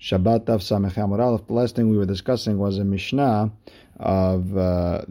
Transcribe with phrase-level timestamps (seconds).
[0.00, 3.52] Shabbat Tav Samech Amud The last thing we were discussing was a Mishnah
[3.98, 5.02] of uh,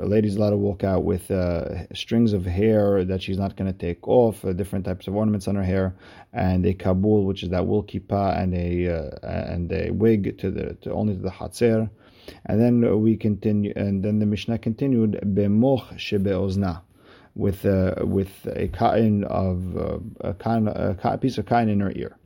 [0.00, 3.72] a lady's allowed to walk out with uh, strings of hair that she's not going
[3.72, 5.94] to take off, uh, different types of ornaments on her hair,
[6.32, 10.50] and a kabul, which is that wool kippah, and a uh, and a wig to
[10.50, 11.88] the to only to the hatzer.
[12.46, 16.82] And then we continue, and then the Mishnah continued bemoch shebeozna
[17.36, 21.92] with uh, with a cotton of uh, a, cotton, a piece of cotton in her
[21.94, 22.18] ear.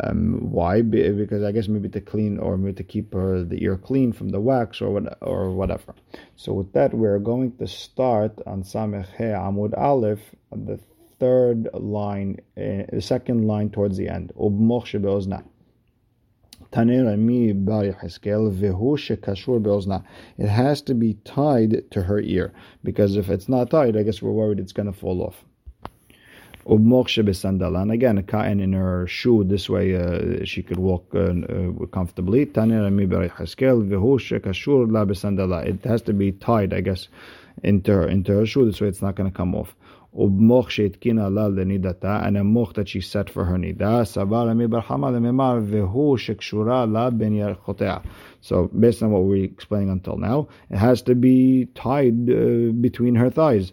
[0.00, 0.82] Um, why?
[0.82, 4.30] Because I guess maybe to clean or maybe to keep her the ear clean from
[4.30, 5.94] the wax or what or whatever.
[6.36, 10.78] So with that, we're going to start on Samech He Amud Aleph, the
[11.20, 14.32] third line, uh, the second line towards the end.
[14.36, 15.44] Ubmoch shebeozna.
[16.74, 16.88] It
[20.48, 22.52] has to be tied to her ear
[22.82, 25.44] because if it's not tied, I guess we're worried it's going to fall off.
[26.69, 31.85] And again, a cotton in her shoe, this way uh, she could walk uh, uh,
[31.91, 32.41] comfortably.
[32.41, 32.55] It
[35.85, 37.07] has to be tied, I guess,
[37.63, 39.73] into her, into her shoe, this way it's not going to come off.
[40.17, 44.67] ובמוח שהתקינה לה לנידתה, and a מוח that she set for her נידה, סבר רמי
[44.67, 47.97] בר חמא לממר, והוא שקשורה לה בין ירחותיה.
[48.41, 53.15] So based on what we're explaining until now, it has to be tied uh, between
[53.15, 53.71] her thighs.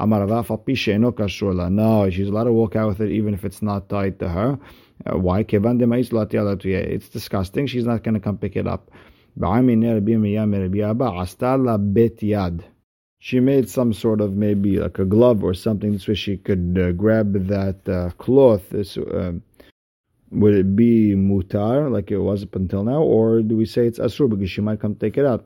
[0.00, 4.28] Amar no, she's allowed to walk out with it even if it's not tied to
[4.28, 4.58] her.
[5.04, 5.40] Uh, why?
[5.40, 7.66] It's disgusting.
[7.66, 8.90] She's not going to come pick it up.
[13.22, 16.92] She made some sort of maybe like a glove or something so she could uh,
[16.92, 18.70] grab that uh, cloth.
[18.70, 19.32] This, uh,
[20.30, 23.98] would it be mutar like it was up until now, or do we say it's
[23.98, 25.44] asur because she might come take it out?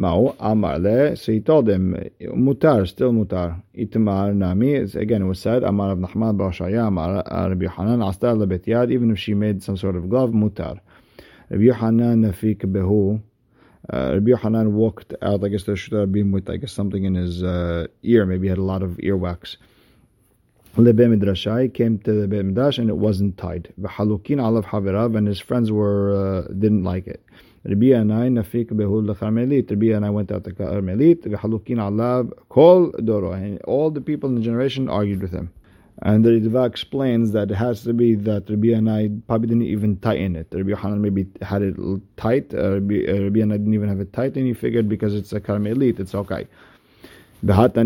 [0.00, 1.14] Ma'u Amar le.
[1.14, 3.62] So he told him, mutar, still mutar.
[3.76, 4.74] Itmar nami.
[4.76, 8.90] Again, it was said, Amar of Nachman bar Shaya, Amar Rabbi Yohanan, Astar lebet yad.
[8.90, 10.80] Even if she made some sort of glove, mutar.
[11.50, 13.20] Rabbi Yohanan nafik behu.
[13.92, 15.44] Uh, Rabbi Yohanan walked out.
[15.44, 18.24] I guess there should have been with I guess something in his uh, ear.
[18.24, 19.56] Maybe he had a lot of earwax.
[20.76, 23.72] Lebe Midrashai came to the Midrash and it wasn't tied.
[23.78, 27.22] V'halukin alav havirav and his friends were uh, didn't like it.
[27.62, 29.70] Rabbi Yannai nafik behul l'Carmelit.
[29.70, 31.24] Rabbi Yannai went out to Carmelit.
[31.24, 33.32] V'halukin alav kol doro.
[33.32, 35.50] And all the people in the generation argued with him.
[36.02, 39.98] And the Ritva explains that it has to be that Rabbi Yannai probably didn't even
[39.98, 40.46] tighten it.
[40.50, 41.76] Rabbi Hanan maybe had it
[42.16, 42.54] tight.
[42.54, 45.40] Uh, Rabbi, uh, Anai didn't even have it tight, and he figured because it's a
[45.40, 46.48] Carmelit, it's okay.
[47.42, 47.78] But we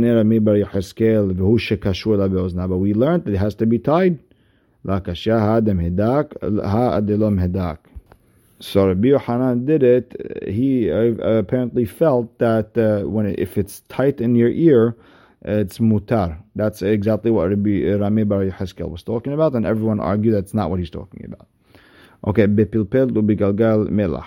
[2.95, 4.21] learned that it has to be tied.
[8.65, 10.17] So Rabbi Yohanan did it.
[10.49, 14.97] He uh, apparently felt that uh, when it, if it's tight in your ear,
[15.43, 16.39] it's mutar.
[16.57, 20.71] That's exactly what Rabbi Rami Bar Yeheskel was talking about, and everyone argued that's not
[20.71, 21.47] what he's talking about.
[22.27, 24.25] Okay, bepilpel ubigalgal melah.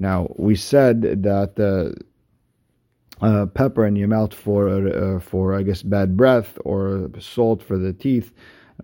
[0.00, 5.82] Now we said that uh, uh, pepper in your mouth for uh, for I guess
[5.82, 8.32] bad breath or salt for the teeth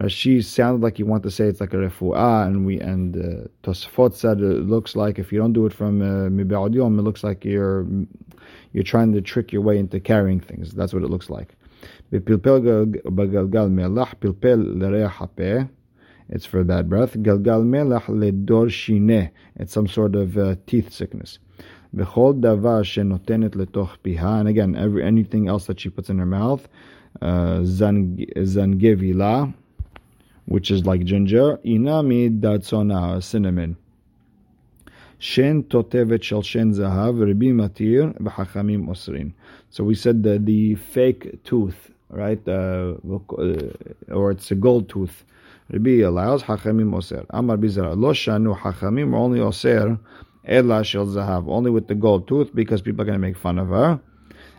[0.00, 3.16] uh, she sounded like you want to say it's like a refu'ah, and we and
[3.16, 6.86] uh, Tosfot said it looks like if you don't do it from uh, mibad uh,
[6.86, 7.86] it looks like you're
[8.72, 10.72] you're trying to trick your way into carrying things.
[10.72, 11.54] That's what it looks like.
[12.10, 12.26] It's
[16.46, 17.12] for bad breath.
[17.14, 19.30] Galgal melach ledor shine.
[19.56, 21.38] It's some sort of uh, teeth sickness.
[21.94, 24.40] Bechol davar shenotenet letoch piha.
[24.40, 26.66] And again, every anything else that she puts in her mouth,
[27.22, 29.54] uh, zangevila
[30.46, 31.58] which is like ginger.
[31.64, 33.76] Inami datsona, cinnamon.
[35.18, 39.32] Shen totevet shel shen zahav, Rabbi matir, v'chachamim osrin.
[39.70, 42.94] So we said that the fake tooth, right, uh,
[44.12, 45.24] or it's a gold tooth.
[45.70, 47.24] Rabbi allows, hachamim oser.
[47.30, 49.98] Amar bizara, lo shanu hachamim, only oser,
[50.44, 53.58] ela shel zahav, only with the gold tooth, because people are going to make fun
[53.58, 53.98] of her.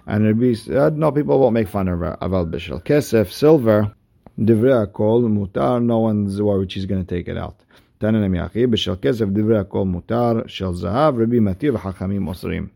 [0.08, 2.18] And Rabbi said, no, people won't make fun of her.
[2.22, 3.94] Aval bishel kesef, silver,
[4.38, 7.56] Divrei HaKol Mutar, no one's worried she's going to take it out.
[8.02, 12.70] Tanan Amiyachi, B'shel Kesef Divrei HaKol Mutar, Shel Zahav, Rabbi Matir V'Chachamim Osrim.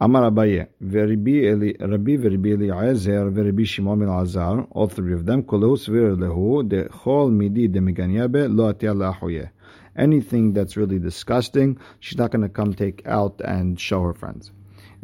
[0.00, 5.26] Amar Abaye, Rabbi Eli, Rabbi Rabbi Eli Eliezer, Rabbi Shimon ben Azar, all three of
[5.26, 9.50] them, Kolehu Svir Lehu, the Chol Midi Demiganyabe, Lo Atia Lahuye.
[9.94, 14.50] Anything that's really disgusting, she's not going to come take out and show her friends.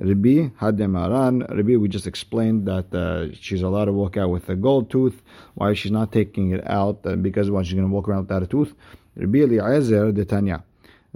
[0.01, 4.55] Rabbi Hademaran, Rabbi, we just explained that uh, she's allowed to walk out with a
[4.55, 5.21] gold tooth.
[5.55, 7.05] Why she's not taking it out?
[7.05, 8.75] Uh, because when she's going to walk around without a tooth.
[9.17, 10.63] Rabbi Eliezer de Tanya.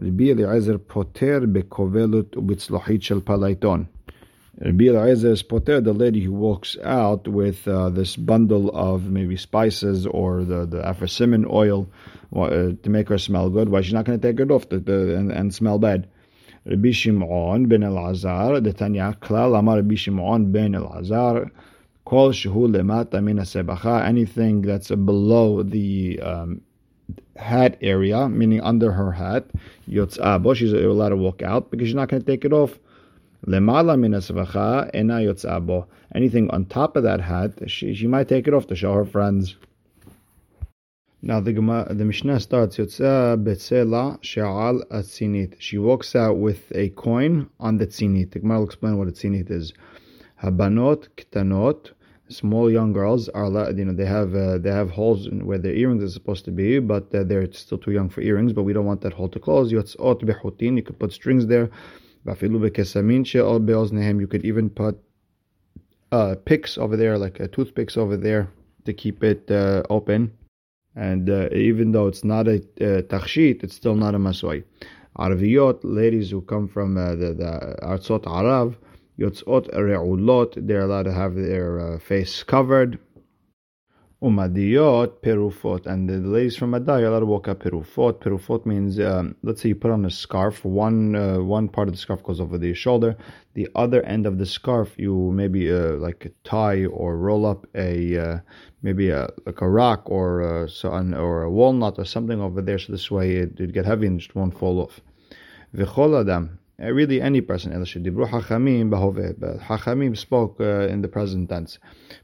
[0.00, 3.87] Rabbi Eliezer poter bekovelut ubitzlohit shel palaiton.
[4.61, 9.37] Rabbi Eliezer is poter, the lady who walks out with uh, this bundle of maybe
[9.37, 11.88] spices or the, the aphrosimon oil
[12.35, 12.49] uh,
[12.82, 13.69] to make her smell good.
[13.69, 16.08] Why she's not going to take it off and, and smell bad?
[16.64, 21.50] Rabbi Shimon ben Elazar, the Tanya, Klal Amar Rabbi Shimon ben Elazar,
[22.05, 26.61] Kol Shehu Lemata Min Sebacha, anything that's below the um,
[27.37, 29.47] hat area, meaning under her hat,
[29.88, 32.79] Yotz'abo, she's allowed to walk out because she's not going to take it off.
[33.47, 35.87] Lemala min ena yotzabo.
[36.14, 39.05] Anything on top of that hat, she, she might take it off to show her
[39.05, 39.56] friends.
[41.24, 45.54] Now the Gemara, the Mishnah starts betzela she'al atzinit.
[45.60, 48.32] She walks out with a coin on the tzinit.
[48.32, 49.72] The Gemara will explain what a tzinit is.
[50.42, 51.92] Habanot ktanot.
[52.28, 56.02] Small young girls are you know they have uh, they have holes where their earrings
[56.02, 58.52] are supposed to be, but uh, they're still too young for earrings.
[58.52, 59.72] But we don't want that hole to close.
[59.72, 60.76] Yotzot bechutin.
[60.76, 61.70] You could put strings there.
[62.25, 62.34] You
[64.26, 64.98] could even put
[66.10, 68.48] uh, picks over there, like uh, toothpicks over there,
[68.86, 70.32] to keep it uh, open.
[70.94, 74.64] And uh, even though it's not a uh, tachshit, it's still not a masoi.
[75.18, 78.76] Arviyot, ladies who come from uh, the, the Artsot Arav,
[79.18, 82.98] Yotzot Re'ulot, they're allowed to have their uh, face covered.
[84.22, 87.12] Umadiyot perufot, and the ladies from Maday are
[87.50, 88.20] up perufot.
[88.20, 90.64] Perufot means, um, let's say you put on a scarf.
[90.64, 93.16] One uh, one part of the scarf goes over the shoulder.
[93.54, 98.16] The other end of the scarf, you maybe uh, like tie or roll up a
[98.16, 98.38] uh,
[98.82, 102.62] maybe a like a rock or a, so an, or a walnut or something over
[102.62, 102.78] there.
[102.78, 105.00] So this way it would get heavy and just won't fall off.
[105.75, 107.72] V'chol adam, uh, really any person.
[107.72, 109.38] Dibru Hachamim bahove.
[109.38, 111.78] But Hachamim spoke uh, in the present tense.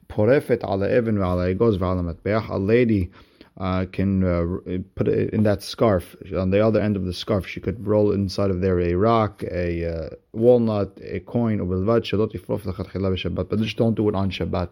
[0.08, 2.48] Porefet ala even v'ala egos v'ala matbeach.
[2.48, 3.10] A lady
[3.58, 6.16] uh, can uh, put it in that scarf.
[6.36, 9.42] On the other end of the scarf, she could roll inside of there a rock,
[9.42, 12.16] a uh, walnut, a coin, but just
[13.76, 14.68] don't do it on Shabbat.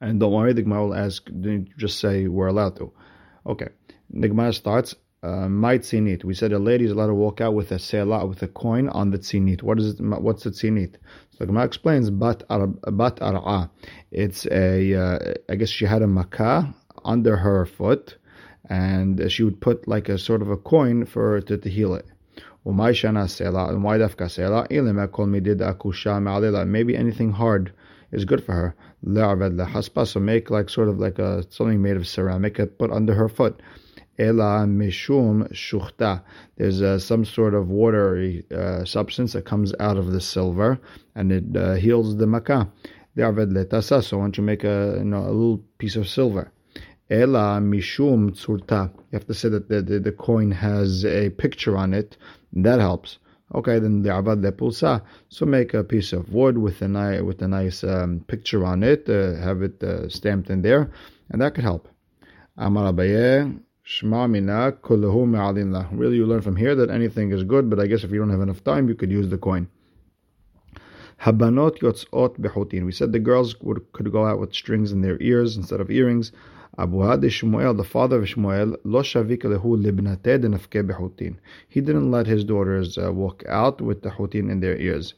[0.00, 1.30] And don't worry, the Gemara will ask,
[1.78, 2.92] just say we're allowed to.
[3.46, 3.68] Okay.
[4.10, 6.24] The Gemara starts, uh, my tzinit.
[6.24, 8.88] We said a lady is allowed to walk out with a selah, with a coin
[8.88, 9.62] on the tzinit.
[9.62, 10.00] What is it?
[10.00, 10.94] What's the tzinit?
[11.30, 13.70] So the Gemara explains bat ar, bat ar'a.
[14.10, 14.94] It's a.
[14.94, 16.74] Uh, I guess she had a makkah
[17.04, 18.16] under her foot,
[18.68, 22.06] and she would put like a sort of a coin for to, to heal it.
[22.66, 26.66] Umay shana sela and why dafka sela ilim akol midid akusha.
[26.66, 27.72] Maybe anything hard
[28.10, 28.74] is good for her.
[30.04, 33.60] So make like sort of like a something made of ceramic, put under her foot.
[34.22, 36.22] Ela mishum shuchta.
[36.56, 40.78] There's uh, some sort of watery uh, substance that comes out of the silver,
[41.16, 42.70] and it uh, heals the makkah.
[43.16, 44.02] The aved letasa.
[44.04, 46.52] So once you make a you know, a little piece of silver.
[47.10, 48.90] Ela mishum tzurta.
[48.94, 52.16] You have to say that the, the, the coin has a picture on it.
[52.52, 53.18] That helps.
[53.54, 55.02] Okay, then the avad lepulsa.
[55.28, 58.82] So make a piece of wood with a nice with a nice um, picture on
[58.82, 59.08] it.
[59.08, 60.90] Uh, have it uh, stamped in there,
[61.28, 61.88] and that could help.
[62.56, 63.60] Amar Abaye.
[63.92, 65.86] Shma mina me'alinla.
[65.92, 68.30] Really, you learn from here that anything is good, but I guess if you don't
[68.30, 69.68] have enough time, you could use the coin.
[71.20, 72.86] Habanot yotzot behutin.
[72.86, 75.90] We said the girls would, could go out with strings in their ears instead of
[75.90, 76.32] earrings.
[76.78, 81.36] Abu Hadi Shmuel, the father of Shmuel, lo shavik lehu libnate denafke behutin.
[81.68, 85.12] He didn't let his daughters uh, walk out with the hutin in their ears.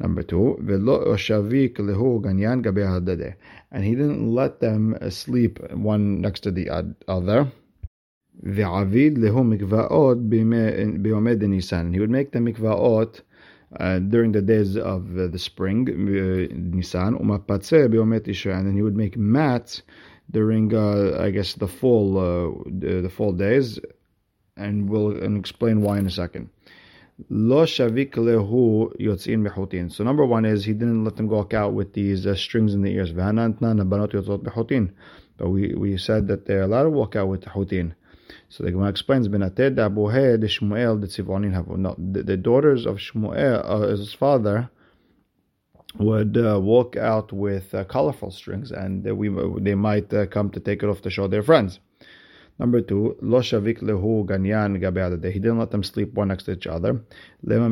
[0.00, 3.36] Number two, velo shavik lehu ganyan gabe
[3.70, 6.70] And he didn't let them sleep one next to the
[7.06, 7.52] other.
[8.44, 11.92] V'avid lehu mikvaot biyomed Nisan.
[11.92, 13.20] He would make the mikvaot
[13.78, 15.84] uh, during the days of uh, the spring,
[16.72, 19.82] Nisan, umapatzeh biyomed Tishrei, and then he would make mats
[20.30, 23.78] during, uh, I guess, the fall, uh, the fall days,
[24.56, 26.48] and we'll and explain why in a second.
[27.28, 29.92] Lo shavik lehu yotzin behotin.
[29.92, 32.80] So number one is he didn't let them walk out with these uh, strings in
[32.80, 33.12] the ears.
[33.12, 33.34] But
[35.50, 37.94] we we said that they're allowed to walk out with hotin.
[38.48, 42.86] So the Gemara explains, "Benated Abuhe de Shmuel de Tzivonin have no, the, the daughters
[42.86, 44.70] of Shmuel, uh, his father,
[45.98, 49.28] would uh, walk out with uh, colorful strings, and we
[49.60, 51.80] they might uh, come to take it off to show their friends."
[52.60, 54.76] Number two, lo shavik lehu ganyan
[55.32, 57.00] He didn't let them sleep one next to each other.
[57.42, 57.70] Lema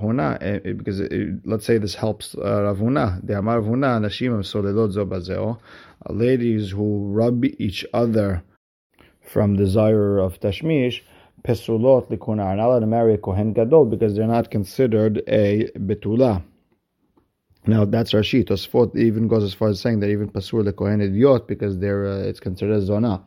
[0.00, 3.24] Huna, eh, eh, because it, eh, let's say this helps uh, Rav Huna.
[3.24, 5.60] The Amar Rav Huna nashim solelot zo
[6.10, 8.42] Ladies who rub each other
[9.34, 11.02] from desire of tashmish,
[11.46, 15.68] pesulot likuna are not allowed to marry a kohen gadol because they're not considered a
[15.88, 16.42] betula.
[17.66, 18.44] Now that's Rashi.
[18.44, 22.30] Tosfot even goes as far as saying that even pasur lekohen hedyot because they're uh,
[22.30, 23.24] it's considered a zona.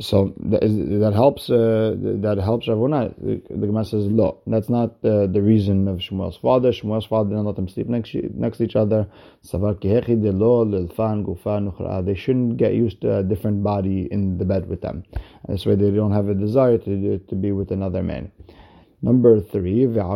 [0.00, 1.48] So that, helps.
[1.48, 3.14] Uh, that helps Rav Huna.
[3.16, 6.72] The, the Gemara says, "Lo, that's not uh, the reason of Shmuel's father.
[6.72, 9.08] Shmuel's father didn't let them sleep next next to each other.
[9.42, 9.48] They
[12.14, 15.04] shouldn't get used to a different body in the bed with them.
[15.48, 18.30] This way, they don't have a desire to to be with another man."
[19.00, 19.80] Number three.
[19.80, 20.10] He made them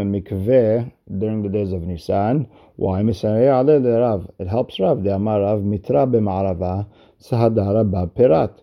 [0.00, 2.48] a mikveh during the days of Nisan.
[2.74, 3.00] Why?
[3.02, 5.04] It helps Rav.
[5.04, 6.86] The Amar Rav mitra be'ma'arava
[7.22, 8.62] sahadara ba'pirat.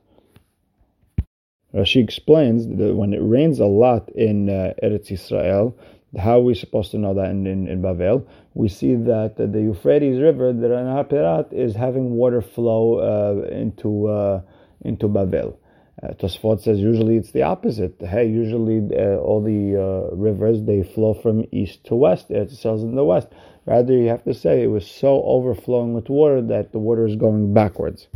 [1.74, 5.78] Rashi explains that when it rains a lot in uh, Eretz Israel,
[6.18, 8.26] how are we supposed to know that in, in, in Bavel?
[8.54, 14.08] We see that the Euphrates River, the Nahar Pirat, is having water flow uh, into
[14.08, 14.42] uh,
[14.82, 15.58] into Bavel.
[16.06, 17.96] Uh, Tosfot says usually it's the opposite.
[18.00, 22.30] Hey, usually uh, all the uh, rivers they flow from east to west.
[22.30, 23.28] It says in the west.
[23.66, 27.16] Rather, you have to say it was so overflowing with water that the water is
[27.16, 28.08] going backwards.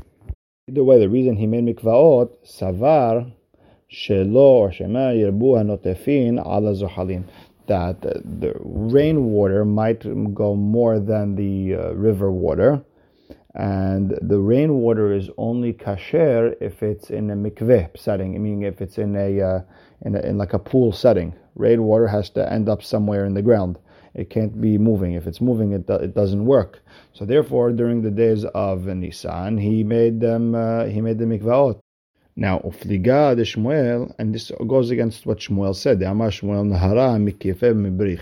[0.67, 3.31] Either way, the reason he made mikvaot savar
[3.91, 7.23] shelo or shema yirbu hanotefin ala zohalim
[7.65, 10.01] that the rainwater might
[10.33, 12.83] go more than the uh, river water
[13.59, 18.97] and the rainwater is only kasher if it's in a mikveh setting, meaning if it's
[18.97, 19.61] in a, uh,
[20.05, 21.35] in, a in like a pool setting.
[21.55, 23.77] Rainwater has to end up somewhere in the ground.
[24.13, 25.11] It can't be moving.
[25.11, 26.79] If it's moving, it, it doesn't work.
[27.11, 31.81] So therefore, during the days of Nisan, he made them uh, he made the mikvaot.
[32.37, 36.01] Now, ufliga de Shmuel, and this goes against what Shmuel said.
[36.01, 38.21] Amar Shmuel nahara mikifeh mibrich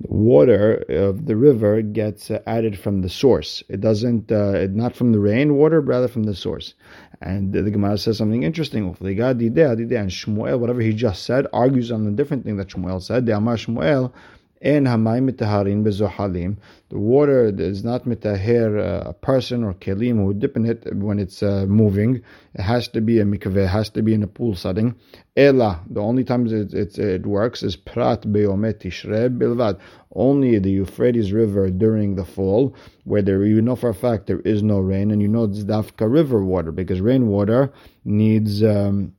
[0.00, 3.62] water of the river gets uh, added from the source.
[3.68, 6.74] It doesn't, uh, not from the rain water, rather from the source.
[7.20, 8.84] And the Gemara says something interesting.
[8.84, 13.26] And Shmuel, whatever he just said, argues on the different thing that Shmuel said.
[13.26, 14.12] The Amar Shmuel,
[14.60, 16.56] in hamayim mitaharin bezohalim.
[16.88, 21.18] The water is not mitaher uh, a person or kelim who dip in it when
[21.18, 22.22] it's uh, moving.
[22.54, 24.96] It has to be a mikveh, has to be in a pool setting.
[25.36, 29.78] Ela, the only times it, it, it works is prat beyomet tishre bilvad.
[30.14, 32.74] Only the Euphrates River during the fall,
[33.04, 35.64] where there you know for a fact there is no rain, and you know it's
[35.64, 37.72] dafka river water because rainwater
[38.04, 39.12] needs um,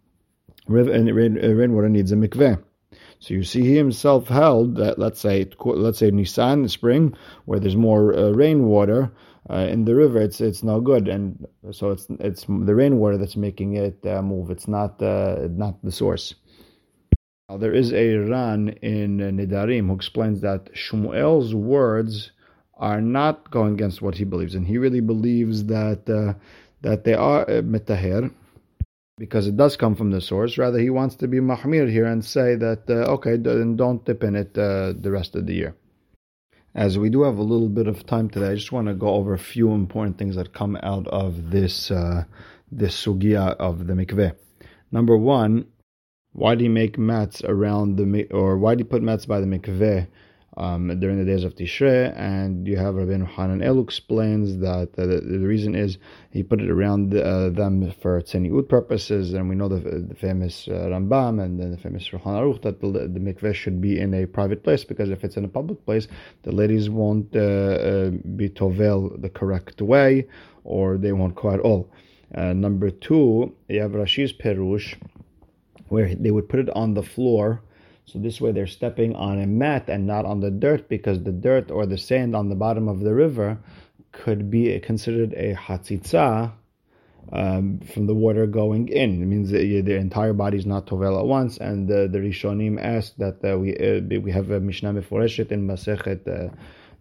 [0.68, 2.62] river and rain, rainwater needs a mikveh.
[3.20, 7.76] So you see, he himself held that let's say let's say Nisan, spring, where there's
[7.76, 9.12] more uh, rainwater
[9.50, 13.36] uh, in the river, it's it's no good, and so it's it's the rainwater that's
[13.36, 14.52] making it uh, move.
[14.52, 16.36] It's not uh, not the source.
[17.50, 22.32] Now, there is a Ran in Nedarim who explains that Shmuel's words
[22.76, 26.38] are not going against what he believes, and he really believes that uh,
[26.82, 27.64] that they are uh,
[29.20, 30.58] because it does come from the source.
[30.58, 34.24] Rather, he wants to be mahmir here and say that, uh, okay, then don't dip
[34.24, 35.76] in it uh, the rest of the year.
[36.74, 39.10] As we do have a little bit of time today, I just want to go
[39.10, 42.24] over a few important things that come out of this uh,
[42.72, 44.34] this sugia of the mikveh.
[44.92, 45.66] Number one,
[46.32, 49.48] why do you make mats around the or why do you put mats by the
[49.48, 50.08] mikveh
[50.58, 55.22] um, during the days of Tishrei, and you have Rabbi Hananel explains that uh, the,
[55.22, 55.98] the, reason is
[56.32, 60.68] he put it around uh, them for tzeniut purposes, and we know the, the famous
[60.68, 64.14] uh, Rambam and then the famous Shulchan Aruch that the, the mikveh should be in
[64.14, 66.08] a private place because if it's in a public place,
[66.44, 70.28] the ladies won't uh, uh, be tovel the correct way,
[70.64, 71.90] or they won't go at all.
[72.36, 74.96] Uh, number two, you have Rashi's Perush,
[75.88, 77.62] where they would put it on the floor
[78.12, 81.32] so this way they're stepping on a mat and not on the dirt because the
[81.32, 83.58] dirt or the sand on the bottom of the river
[84.12, 86.52] could be considered a hatzitza
[87.32, 89.22] um, from the water going in.
[89.22, 91.58] It means that the entire body is not tovel at once.
[91.58, 95.68] And uh, the Rishonim asked that uh, we uh, we have a Mishnah Meforeshet in
[95.68, 96.54] Masechet uh,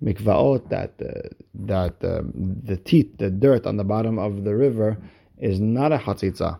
[0.02, 4.98] Mikvaot that uh, that um, the teeth, the dirt on the bottom of the river,
[5.38, 6.58] is not a hatzitza.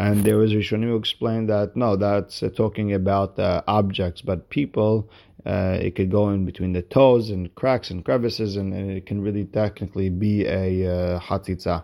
[0.00, 4.48] And there was Rishonim who explained that no, that's uh, talking about uh, objects, but
[4.48, 5.10] people,
[5.44, 9.04] uh, it could go in between the toes and cracks and crevices, and, and it
[9.04, 11.80] can really technically be a uh.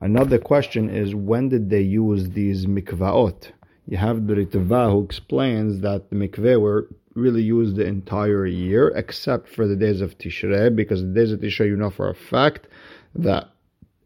[0.00, 3.52] Another question is when did they use these mikvaot?
[3.86, 8.88] You have the Ritva who explains that the mikveh were really used the entire year
[9.02, 12.14] except for the days of Tishrei, because the days of Tishrei you know for a
[12.14, 12.66] fact
[13.14, 13.50] that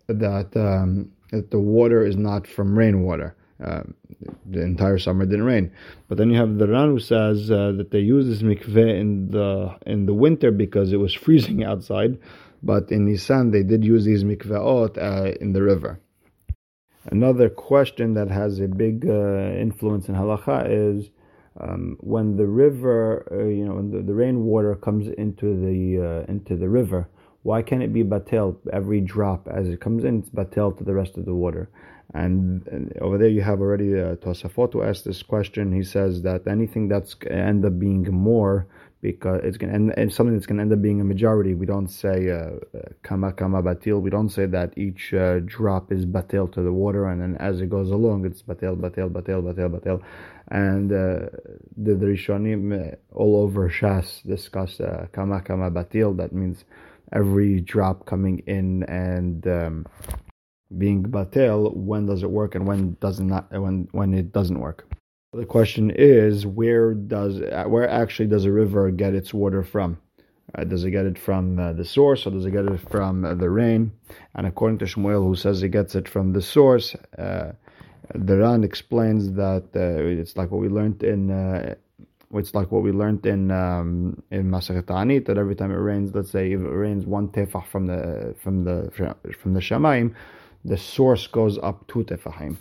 [0.09, 3.37] that um, that the water is not from rainwater.
[3.63, 3.83] Uh,
[4.47, 5.71] the entire summer didn't rain.
[6.09, 9.31] But then you have the Ran who says uh, that they use this mikveh in
[9.31, 12.19] the in the winter because it was freezing outside.
[12.63, 16.01] But in Nisan they did use these mikveot uh, in the river.
[17.11, 21.11] Another question that has a big uh, influence in halacha is
[21.61, 26.33] um, when the river, uh, you know, when the, the rainwater comes into the uh,
[26.33, 27.09] into the river
[27.45, 30.21] Why can't it be batel every drop as it comes in?
[30.21, 31.69] It's batel to the rest of the water.
[32.15, 35.71] And, and over there you have already uh, Tosafot who asked this question.
[35.71, 38.67] He says that anything that's end up being more
[39.05, 41.53] because it's going end and something that's going to end up being a majority.
[41.53, 42.53] We don't say uh,
[43.03, 44.01] kama kama batil.
[44.01, 47.61] We don't say that each uh, drop is batil to the water, and then as
[47.61, 50.03] it goes along, it's batil, batil, batil, batil, batil.
[50.49, 51.29] And uh,
[51.77, 56.17] the, the Rishonim uh, all over Shas discuss uh, kama kama batil.
[56.17, 56.65] That means
[57.15, 59.87] every drop coming in and um,
[60.77, 61.75] being batel.
[61.75, 63.51] When does it work, and when does it not?
[63.51, 64.87] When when it doesn't work.
[65.33, 69.99] The question is, where does where actually does a river get its water from?
[70.57, 73.25] Uh, does it get it from uh, the source, or does it get it from
[73.25, 73.91] uh, the rain?
[74.35, 77.53] And according to Shmuel, who says he gets it from the source, uh,
[78.15, 81.77] the Ran explains that uh, it's like what we learned in.
[82.39, 86.31] It's like what we learned in um, in Ta'anit that every time it rains, let's
[86.31, 88.91] say if it rains one tefah from the from the
[89.41, 90.15] from the Shemaim,
[90.65, 92.57] the source goes up two tefahim.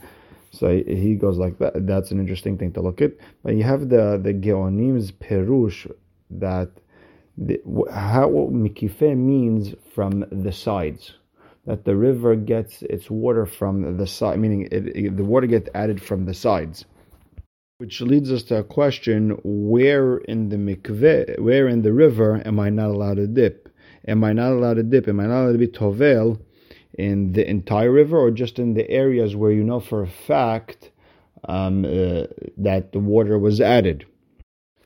[0.51, 1.87] So he goes like that.
[1.87, 3.13] That's an interesting thing to look at.
[3.43, 5.91] But you have the the Geonim's Perush
[6.29, 6.69] that
[7.37, 7.59] the,
[7.91, 11.13] how Mikife means from the sides.
[11.65, 15.69] That the river gets its water from the side, meaning it, it, the water gets
[15.73, 16.85] added from the sides.
[17.79, 22.59] Which leads us to a question: Where in the mikveh, where in the river am
[22.59, 23.69] I not allowed to dip?
[24.07, 25.07] Am I not allowed to dip?
[25.07, 26.39] Am I not allowed to be tovel?
[26.93, 30.91] in the entire river or just in the areas where you know for a fact
[31.45, 32.25] um, uh,
[32.57, 34.05] that the water was added.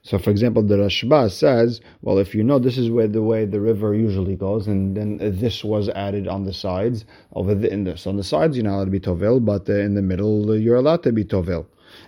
[0.02, 3.44] So, for example, the Rashba says, well, if you know this is where the way
[3.44, 7.04] the river usually goes, and then this was added on the sides
[7.34, 9.74] over the, in this on the sides, you're not allowed to be tovel, but uh,
[9.74, 11.68] in the middle you're allowed to be tovel.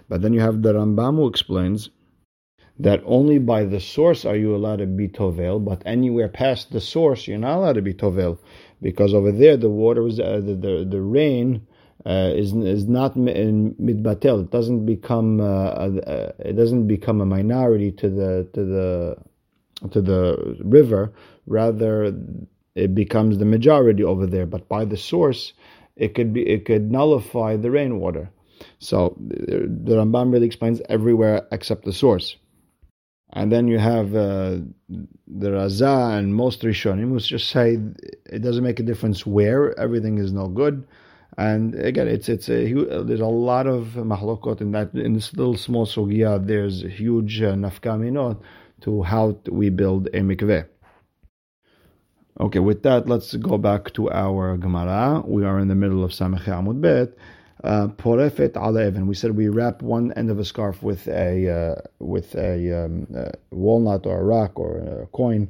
[0.10, 1.90] But then you have the Rambam who explains
[2.80, 6.82] that only by the source are you allowed to be tovel, but anywhere past the
[6.82, 8.40] source you're not allowed to be tovel
[8.82, 11.68] because over there the water is uh, the, the, the rain
[12.06, 14.42] uh, is is not in midbatel.
[14.44, 19.18] It doesn't become uh, a, it doesn't become a minority to the to the
[19.92, 21.12] to the river.
[21.46, 22.14] Rather,
[22.76, 24.46] it becomes the majority over there.
[24.46, 25.54] But by the source,
[25.98, 28.32] it could be it could nullify the rainwater.
[28.80, 32.36] So the Rambam really explains everywhere except the source.
[33.34, 34.58] And then you have uh,
[35.28, 37.78] the Raza and most Rishonim who just say
[38.26, 40.88] it doesn't make a difference where everything is no good.
[41.38, 45.56] And again, it's it's a there's a lot of mahlokot in that in this little
[45.56, 46.46] small sugya.
[46.46, 48.42] There's huge uh, nafkaminot
[48.82, 50.66] to how we build a mikveh.
[52.40, 55.22] Okay, with that, let's go back to our Gemara.
[55.26, 57.14] We are in the middle of Samech Amud Bet.
[57.62, 61.82] Uh, porefet ala We said we wrap one end of a scarf with a uh,
[62.00, 65.50] with a, um, a, walnut or a rock or a coin.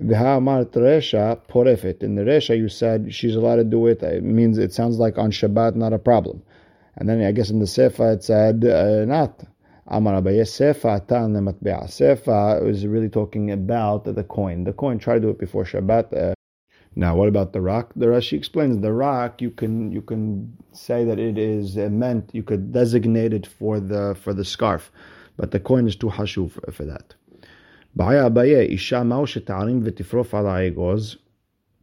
[0.00, 2.02] V'ha'amar resha porefet.
[2.04, 4.02] In the resha, you said she's allowed to do it.
[4.04, 6.42] It means it sounds like on Shabbat, not a problem.
[6.96, 9.42] And then I guess in the sefa it said uh, not.
[9.88, 11.84] Amar Abaye sefa tan lematbe'a.
[11.86, 14.62] Sefa is really talking about the coin.
[14.62, 15.00] The coin.
[15.00, 16.30] Try to do it before Shabbat.
[16.30, 16.34] Uh,
[16.95, 17.93] now, what about the rock?
[17.95, 19.41] The Rashi explains the rock.
[19.41, 22.29] You can you can say that it is meant.
[22.33, 24.91] You could designate it for the for the scarf,
[25.37, 27.13] but the coin is too hashuv for, for that.
[27.95, 31.17] בעיה אביי, אישה מהו שתערים ותפרוף על האגוז,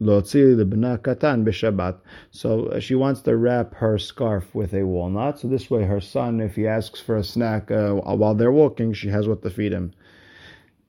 [0.01, 2.01] להוציא לבנה קטן בשבת.
[2.31, 5.39] So uh, she wants to wrap her scarf with a walnut.
[5.39, 8.93] So this way her son, if he asks for a snack uh, while they're walking,
[8.93, 9.93] she has what to feed him.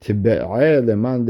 [0.10, 1.26] Leman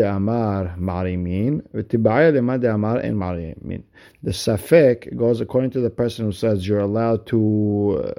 [0.79, 3.83] marimin, leman marimin.
[4.23, 8.13] The safek goes according to the person who says you're allowed to uh,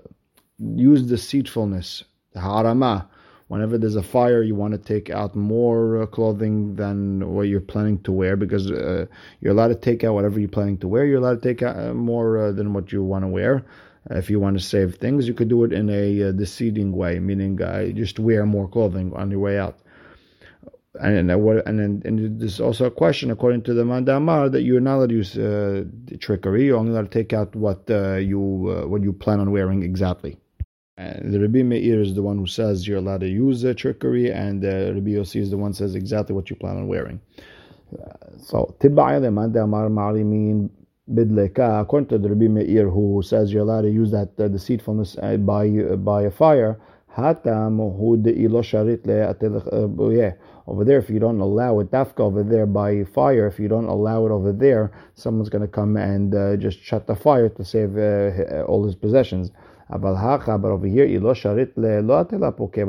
[0.58, 3.06] use deceitfulness, the harama.
[3.48, 7.60] Whenever there's a fire, you want to take out more uh, clothing than what you're
[7.60, 9.04] planning to wear because uh,
[9.40, 11.04] you're allowed to take out whatever you're planning to wear.
[11.04, 13.64] You're allowed to take out uh, more uh, than what you want to wear
[14.10, 17.18] if you want to save things, you could do it in a uh, deceiving way,
[17.18, 19.78] meaning uh, just wear more clothing on your way out
[21.00, 25.08] and and and, there's also a question according to the Mandamar that you're not allowed
[25.08, 25.84] to use uh,
[26.20, 26.66] trickery.
[26.66, 29.82] You're only allowed to take out what uh, you uh, what you plan on wearing
[29.82, 30.38] exactly.
[30.96, 34.64] And the Rabbi Meir is the one who says you're allowed to use trickery, and
[34.64, 37.20] uh, Rabbi Yossi is the one who says exactly what you plan on wearing.
[37.92, 40.70] Uh, so Tibaya the Mandamar Marimin
[41.12, 41.82] bidleka.
[41.82, 45.36] According to the Rabbi Meir, who says you're allowed to use that uh, deceitfulness uh,
[45.38, 46.78] by by a fire.
[47.16, 47.78] Hatam
[48.62, 50.34] sharit le
[50.66, 53.84] over there, if you don't allow it, dafka over there by fire, if you don't
[53.84, 57.64] allow it over there, someone's going to come and uh, just shut the fire to
[57.64, 59.50] save uh, all his possessions.
[59.90, 61.34] But over here, But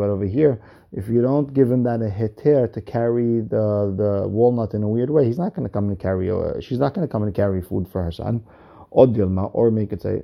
[0.10, 0.62] over here,
[0.94, 4.88] if you don't give him that a heter to carry the, the walnut in a
[4.88, 6.32] weird way, he's not going to come and carry.
[6.32, 8.46] Uh, she's not going to come and carry food for her son.
[8.92, 10.24] Or make it say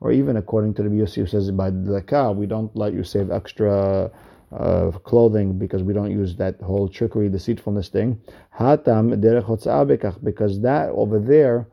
[0.00, 3.30] or even according to the Yossi who says by dleka, we don't let you save
[3.30, 4.10] extra
[4.52, 8.20] uh, clothing because we don't use that whole trickery, deceitfulness thing.
[8.58, 9.10] Hatam
[10.22, 11.66] because that over there,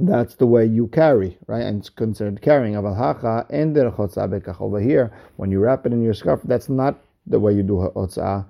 [0.00, 1.62] that's the way you carry, right?
[1.62, 2.74] And it's considered carrying.
[2.74, 3.76] Aval and
[4.60, 7.90] over here, when you wrap it in your scarf, that's not the way you do
[7.94, 8.46] hotzah.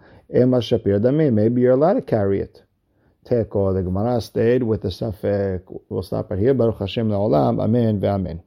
[1.32, 2.62] Maybe you're allowed to carry it.
[3.26, 5.62] Teiku, the Gemara stayed with the Safek.
[5.88, 6.54] We'll stop right here.
[6.54, 7.62] Baruch Hashem la'olam.
[7.62, 8.40] Amen ve'amen.